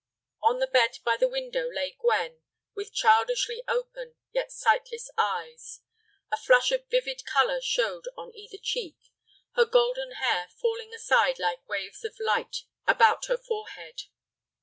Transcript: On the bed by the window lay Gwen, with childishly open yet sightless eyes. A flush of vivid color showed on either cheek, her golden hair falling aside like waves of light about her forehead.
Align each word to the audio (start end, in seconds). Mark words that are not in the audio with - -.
On 0.41 0.57
the 0.57 0.65
bed 0.65 0.97
by 1.05 1.15
the 1.15 1.27
window 1.27 1.69
lay 1.69 1.91
Gwen, 1.91 2.41
with 2.73 2.91
childishly 2.91 3.61
open 3.67 4.15
yet 4.31 4.51
sightless 4.51 5.11
eyes. 5.15 5.81
A 6.31 6.37
flush 6.37 6.71
of 6.71 6.87
vivid 6.89 7.23
color 7.23 7.61
showed 7.61 8.05
on 8.17 8.31
either 8.33 8.57
cheek, 8.59 8.97
her 9.53 9.65
golden 9.65 10.13
hair 10.13 10.47
falling 10.59 10.91
aside 10.91 11.37
like 11.37 11.69
waves 11.69 12.03
of 12.03 12.19
light 12.19 12.63
about 12.87 13.25
her 13.25 13.37
forehead. 13.37 14.05